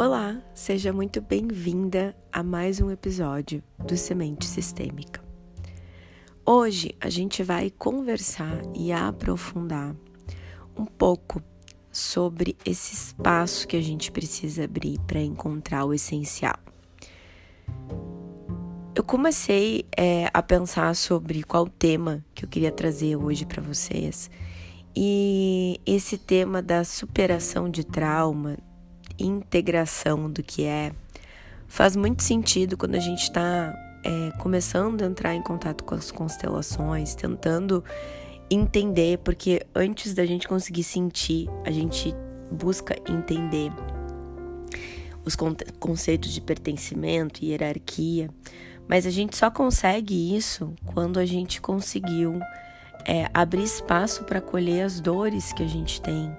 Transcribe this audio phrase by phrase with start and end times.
[0.00, 5.20] Olá, seja muito bem-vinda a mais um episódio do Semente Sistêmica.
[6.46, 9.96] Hoje a gente vai conversar e aprofundar
[10.78, 11.42] um pouco
[11.90, 16.60] sobre esse espaço que a gente precisa abrir para encontrar o essencial.
[18.94, 24.30] Eu comecei é, a pensar sobre qual tema que eu queria trazer hoje para vocês.
[24.94, 28.58] E esse tema da superação de trauma,
[29.18, 30.92] integração do que é,
[31.66, 36.10] faz muito sentido quando a gente está é, começando a entrar em contato com as
[36.10, 37.84] constelações, tentando
[38.50, 42.14] entender, porque antes da gente conseguir sentir, a gente
[42.50, 43.70] busca entender
[45.24, 45.36] os
[45.78, 48.30] conceitos de pertencimento e hierarquia,
[48.88, 52.40] mas a gente só consegue isso quando a gente conseguiu
[53.04, 56.34] é, abrir espaço para acolher as dores que a gente tem,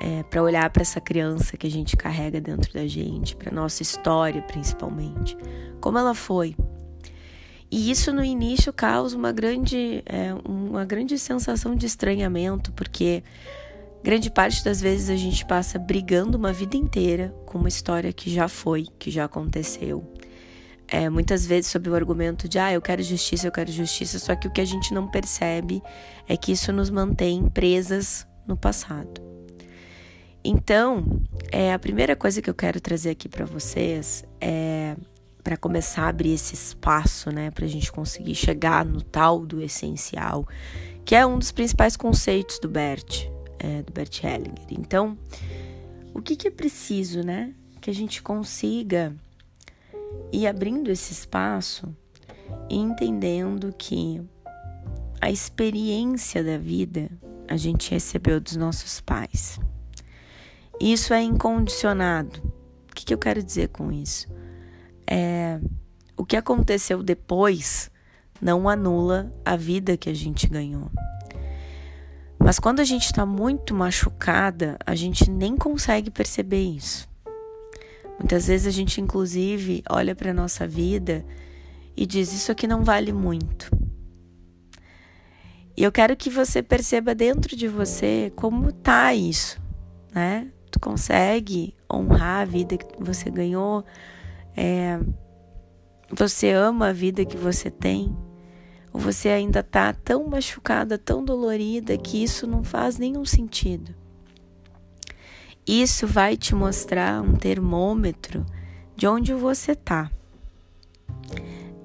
[0.00, 3.82] é, para olhar para essa criança que a gente carrega dentro da gente, para nossa
[3.82, 5.36] história principalmente,
[5.78, 6.56] como ela foi.
[7.70, 13.22] E isso no início causa uma grande, é, uma grande sensação de estranhamento, porque
[14.02, 18.28] grande parte das vezes a gente passa brigando uma vida inteira com uma história que
[18.32, 20.02] já foi, que já aconteceu.
[20.88, 24.34] É, muitas vezes sob o argumento de ah, eu quero justiça, eu quero justiça, só
[24.34, 25.80] que o que a gente não percebe
[26.26, 29.39] é que isso nos mantém presas no passado.
[30.44, 31.04] Então,
[31.52, 34.96] é, a primeira coisa que eu quero trazer aqui para vocês é
[35.42, 39.62] para começar a abrir esse espaço, né, para a gente conseguir chegar no tal do
[39.62, 40.46] essencial,
[41.04, 43.26] que é um dos principais conceitos do Bert,
[43.58, 44.66] é, do Bert Hellinger.
[44.70, 45.18] Então,
[46.14, 49.14] o que, que é preciso, né, que a gente consiga
[50.32, 51.88] ir abrindo esse espaço
[52.68, 54.20] e entendendo que
[55.20, 57.10] a experiência da vida
[57.48, 59.58] a gente recebeu dos nossos pais.
[60.80, 62.40] Isso é incondicionado.
[62.90, 64.28] O que, que eu quero dizer com isso?
[65.06, 65.60] É,
[66.16, 67.90] o que aconteceu depois
[68.40, 70.90] não anula a vida que a gente ganhou.
[72.38, 77.06] Mas quando a gente está muito machucada, a gente nem consegue perceber isso.
[78.18, 81.24] Muitas vezes a gente, inclusive, olha para a nossa vida
[81.94, 83.70] e diz: Isso aqui não vale muito.
[85.76, 89.60] E eu quero que você perceba dentro de você como tá isso,
[90.14, 90.50] né?
[90.80, 93.84] Consegue honrar a vida que você ganhou,
[94.56, 94.98] é,
[96.10, 98.16] você ama a vida que você tem,
[98.92, 103.94] ou você ainda tá tão machucada, tão dolorida que isso não faz nenhum sentido.
[105.66, 108.44] Isso vai te mostrar um termômetro
[108.96, 110.10] de onde você tá.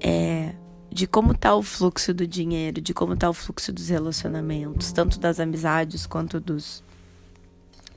[0.00, 0.54] É,
[0.90, 5.20] de como tá o fluxo do dinheiro, de como tá o fluxo dos relacionamentos, tanto
[5.20, 6.82] das amizades quanto dos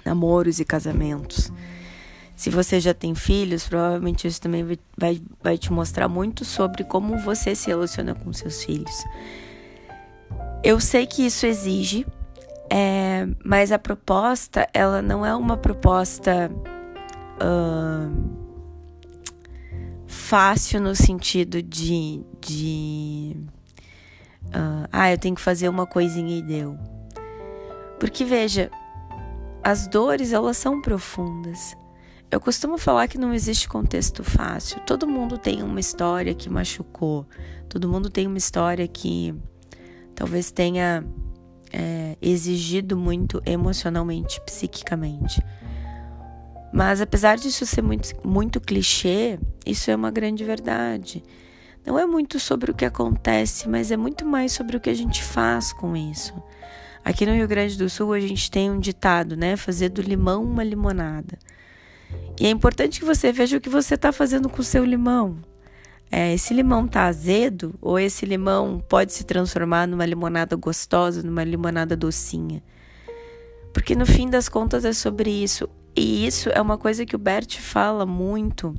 [0.10, 1.52] namoros e casamentos.
[2.36, 4.66] Se você já tem filhos, provavelmente isso também
[4.98, 9.06] vai, vai, te mostrar muito sobre como você se relaciona com seus filhos.
[10.64, 12.08] Eu sei que isso exige,
[12.70, 16.50] é, mas a proposta, ela não é uma proposta
[17.40, 18.40] uh,
[20.08, 23.36] fácil no sentido de, de
[24.46, 26.78] uh, ah, eu tenho que fazer uma coisinha e deu.
[28.00, 28.72] Porque veja,
[29.70, 31.78] as dores, elas são profundas.
[32.32, 34.80] Eu costumo falar que não existe contexto fácil.
[34.80, 37.24] Todo mundo tem uma história que machucou.
[37.68, 39.32] Todo mundo tem uma história que
[40.16, 41.06] talvez tenha
[41.72, 45.40] é, exigido muito emocionalmente, psiquicamente.
[46.74, 51.24] Mas apesar disso ser muito, muito clichê, isso é uma grande verdade.
[51.86, 54.96] Não é muito sobre o que acontece, mas é muito mais sobre o que a
[54.96, 56.34] gente faz com isso.
[57.10, 59.58] Aqui no Rio Grande do Sul a gente tem um ditado, né?
[59.58, 61.40] Fazer do limão uma limonada.
[62.40, 65.40] E é importante que você veja o que você está fazendo com o seu limão.
[66.12, 71.44] É, esse limão tá azedo ou esse limão pode se transformar numa limonada gostosa, numa
[71.44, 72.62] limonada docinha?
[73.74, 75.68] Porque no fim das contas é sobre isso.
[75.96, 78.76] E isso é uma coisa que o Bert fala muito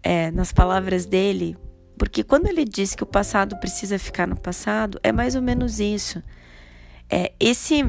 [0.00, 1.56] é, nas palavras dele,
[1.98, 5.80] porque quando ele diz que o passado precisa ficar no passado, é mais ou menos
[5.80, 6.22] isso.
[7.16, 7.84] É, esse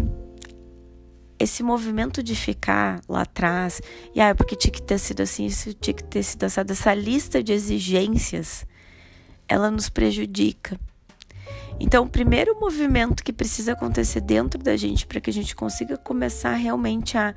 [1.39, 3.81] esse movimento de ficar lá atrás,
[4.13, 6.93] e ah, porque tinha que ter sido assim, isso tinha que ter sido assado, essa
[6.93, 8.67] lista de exigências,
[9.47, 10.79] ela nos prejudica.
[11.79, 15.97] Então, o primeiro movimento que precisa acontecer dentro da gente para que a gente consiga
[15.97, 17.33] começar realmente a,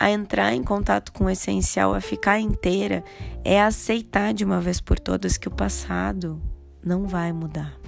[0.00, 3.04] a entrar em contato com o essencial, a ficar inteira,
[3.44, 6.40] é aceitar de uma vez por todas que o passado
[6.82, 7.78] não vai mudar.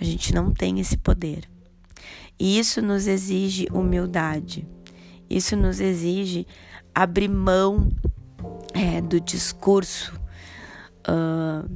[0.00, 1.51] A gente não tem esse poder.
[2.38, 4.66] E isso nos exige humildade.
[5.28, 6.46] Isso nos exige
[6.94, 7.88] abrir mão
[8.74, 10.12] é, do discurso
[11.08, 11.70] uh,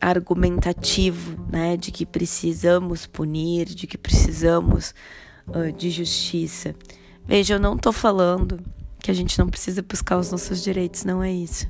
[0.00, 4.94] argumentativo, né, de que precisamos punir, de que precisamos
[5.48, 6.74] uh, de justiça.
[7.26, 8.60] Veja, eu não estou falando
[9.00, 11.66] que a gente não precisa buscar os nossos direitos, não é isso.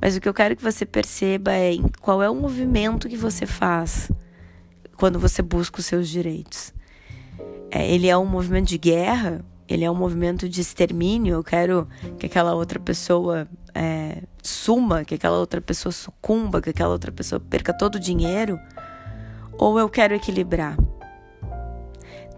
[0.00, 3.46] Mas o que eu quero que você perceba é qual é o movimento que você
[3.46, 4.10] faz
[4.96, 6.72] quando você busca os seus direitos.
[7.74, 9.42] É, ele é um movimento de guerra?
[9.66, 11.36] Ele é um movimento de extermínio?
[11.36, 11.88] Eu quero
[12.18, 17.40] que aquela outra pessoa é, suma, que aquela outra pessoa sucumba, que aquela outra pessoa
[17.40, 18.60] perca todo o dinheiro?
[19.56, 20.76] Ou eu quero equilibrar?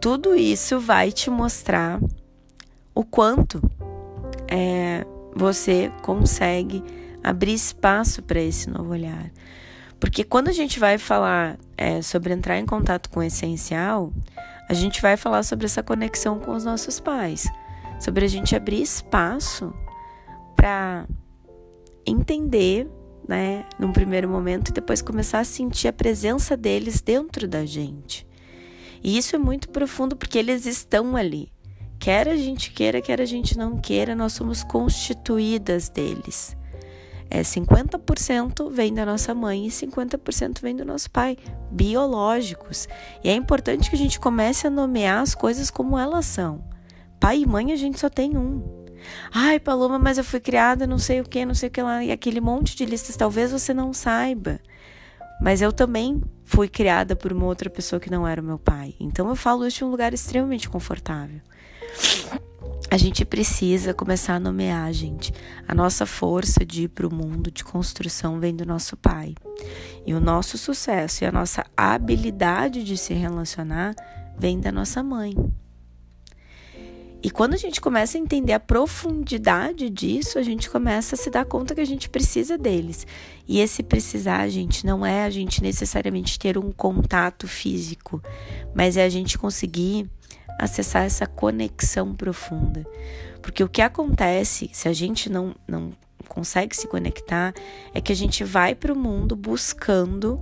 [0.01, 2.01] Tudo isso vai te mostrar
[2.95, 3.61] o quanto
[4.47, 5.05] é,
[5.35, 6.85] você consegue
[7.25, 9.33] abrir espaço para esse novo olhar.
[9.99, 14.13] Porque quando a gente vai falar é, sobre entrar em contato com o essencial,
[14.69, 17.47] a gente vai falar sobre essa conexão com os nossos pais,
[18.01, 19.73] sobre a gente abrir espaço
[20.57, 21.07] para
[22.07, 22.89] entender,
[23.27, 28.27] né, num primeiro momento, e depois começar a sentir a presença deles dentro da gente.
[29.03, 31.53] E isso é muito profundo porque eles estão ali.
[31.99, 36.57] Quer a gente queira, quer a gente não queira, nós somos constituídas deles.
[37.35, 41.37] É 50% vem da nossa mãe e 50% vem do nosso pai,
[41.69, 42.87] biológicos.
[43.25, 46.65] E é importante que a gente comece a nomear as coisas como elas são.
[47.19, 48.63] Pai e mãe a gente só tem um.
[49.33, 52.05] Ai, Paloma, mas eu fui criada não sei o que, não sei o que lá,
[52.05, 54.61] e aquele monte de listas, talvez você não saiba.
[55.41, 58.95] Mas eu também fui criada por uma outra pessoa que não era o meu pai.
[59.01, 61.41] Então eu falo isso de um lugar extremamente confortável.
[62.95, 65.35] A gente precisa começar a nomear, gente.
[65.67, 69.35] A nossa força de ir para o mundo de construção vem do nosso pai.
[70.07, 73.97] E o nosso sucesso e a nossa habilidade de se relacionar
[74.39, 75.35] vem da nossa mãe.
[77.21, 81.31] E quando a gente começa a entender a profundidade disso, a gente começa a se
[81.31, 83.05] dar conta que a gente precisa deles.
[83.49, 88.23] E esse precisar, gente, não é a gente necessariamente ter um contato físico,
[88.73, 90.09] mas é a gente conseguir
[90.59, 92.87] acessar essa conexão profunda.
[93.43, 95.93] Porque o que acontece se a gente não, não
[96.29, 97.53] consegue se conectar
[97.93, 100.41] é que a gente vai para o mundo buscando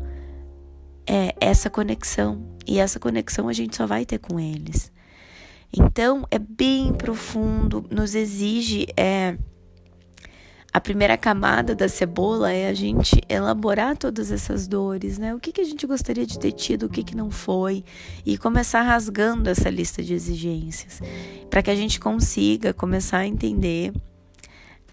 [1.06, 2.42] é, essa conexão.
[2.66, 4.92] E essa conexão a gente só vai ter com eles.
[5.72, 9.36] Então é bem profundo, nos exige é,
[10.72, 15.34] a primeira camada da cebola é a gente elaborar todas essas dores, né?
[15.34, 17.84] O que, que a gente gostaria de ter tido, o que, que não foi,
[18.24, 21.02] e começar rasgando essa lista de exigências,
[21.50, 23.92] para que a gente consiga começar a entender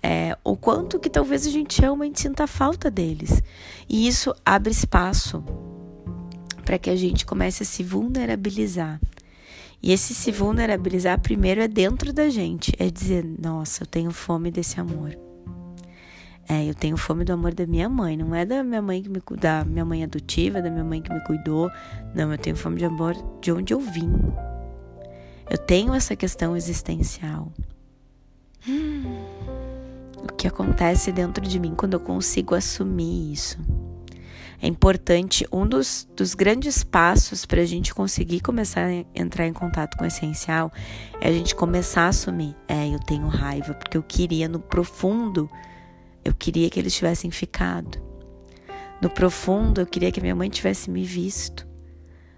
[0.04, 3.42] é, o quanto que talvez a gente realmente sinta falta deles.
[3.88, 5.42] E isso abre espaço
[6.66, 9.00] para que a gente comece a se vulnerabilizar.
[9.81, 14.52] E esse se vulnerabilizar primeiro é dentro da gente, é dizer, nossa, eu tenho fome
[14.52, 15.29] desse amor.
[16.51, 19.07] É, eu tenho fome do amor da minha mãe, não é da minha mãe que
[19.07, 21.69] me da minha mãe adotiva, da minha mãe que me cuidou.
[22.16, 24.12] Não, eu tenho fome de amor de onde eu vim.
[25.48, 27.51] Eu tenho essa questão existencial.
[30.24, 33.60] O que acontece dentro de mim quando eu consigo assumir isso?
[34.60, 39.54] É importante, um dos, dos grandes passos para a gente conseguir começar a entrar em
[39.54, 40.72] contato com o essencial
[41.22, 42.56] é a gente começar a assumir.
[42.68, 45.47] É, eu tenho raiva, porque eu queria no profundo
[46.23, 47.99] eu queria que eles tivessem ficado.
[49.02, 51.68] No profundo, eu queria que minha mãe tivesse me visto.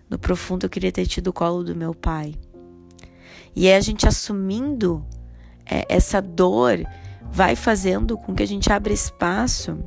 [0.10, 2.36] No profundo, eu queria ter tido o colo do meu pai.
[3.56, 5.06] E aí a gente assumindo
[5.66, 6.86] é, essa dor
[7.32, 9.78] vai fazendo com que a gente abra espaço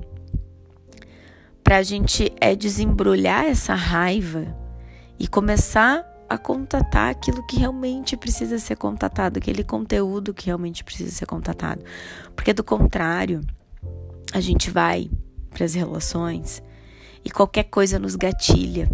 [1.62, 4.54] para a gente é, desembrulhar essa raiva
[5.18, 11.10] e começar a contatar aquilo que realmente precisa ser contatado, aquele conteúdo que realmente precisa
[11.10, 11.82] ser contatado.
[12.34, 13.40] Porque do contrário,
[14.32, 15.10] a gente vai
[15.50, 16.62] para as relações
[17.24, 18.88] e qualquer coisa nos gatilha.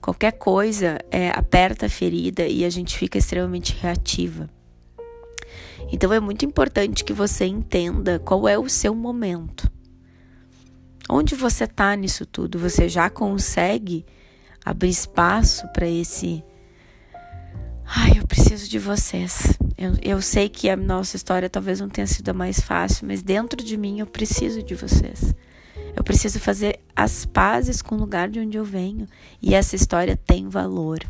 [0.00, 4.50] Qualquer coisa é, aperta a ferida e a gente fica extremamente reativa.
[5.92, 9.70] Então é muito importante que você entenda qual é o seu momento.
[11.08, 12.58] Onde você está nisso tudo?
[12.58, 14.04] Você já consegue
[14.64, 16.42] abrir espaço para esse.
[17.84, 19.58] Ai, eu preciso de vocês.
[19.76, 23.22] Eu, eu sei que a nossa história talvez não tenha sido a mais fácil, mas
[23.22, 25.34] dentro de mim eu preciso de vocês.
[25.94, 29.06] Eu preciso fazer as pazes com o lugar de onde eu venho
[29.40, 31.00] e essa história tem valor.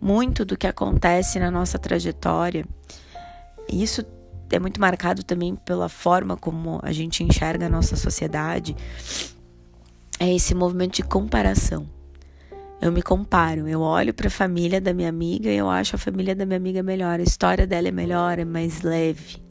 [0.00, 2.64] Muito do que acontece na nossa trajetória,
[3.70, 4.04] isso
[4.50, 8.76] é muito marcado também pela forma como a gente enxerga a nossa sociedade,
[10.20, 11.97] é esse movimento de comparação.
[12.80, 15.98] Eu me comparo, eu olho para a família da minha amiga e eu acho a
[15.98, 19.42] família da minha amiga melhor, a história dela é melhor, é mais leve.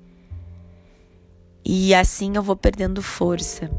[1.65, 3.69] E assim eu vou perdendo força.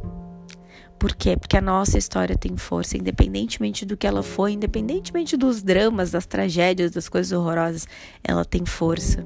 [0.98, 1.34] Por quê?
[1.34, 6.26] Porque a nossa história tem força, independentemente do que ela foi, independentemente dos dramas, das
[6.26, 7.88] tragédias, das coisas horrorosas,
[8.22, 9.24] ela tem força.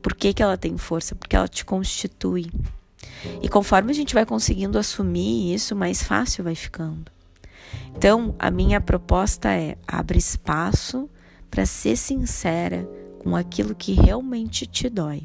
[0.00, 1.16] Por que, que ela tem força?
[1.16, 2.50] Porque ela te constitui.
[3.42, 7.17] E conforme a gente vai conseguindo assumir isso, mais fácil vai ficando.
[7.96, 11.08] Então, a minha proposta é: abre espaço
[11.50, 12.88] para ser sincera
[13.18, 15.24] com aquilo que realmente te dói.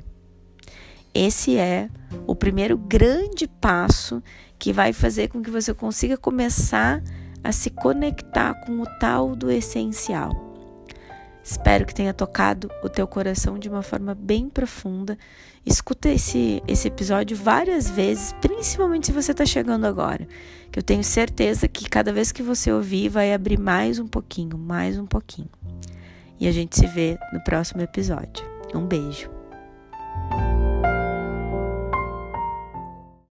[1.13, 1.89] Esse é
[2.25, 4.23] o primeiro grande passo
[4.57, 7.03] que vai fazer com que você consiga começar
[7.43, 10.52] a se conectar com o tal do essencial.
[11.43, 15.17] Espero que tenha tocado o teu coração de uma forma bem profunda.
[15.65, 20.25] Escuta esse, esse episódio várias vezes, principalmente se você está chegando agora,
[20.71, 24.57] que eu tenho certeza que cada vez que você ouvir vai abrir mais um pouquinho,
[24.57, 25.49] mais um pouquinho.
[26.39, 28.45] E a gente se vê no próximo episódio.
[28.73, 29.42] Um beijo.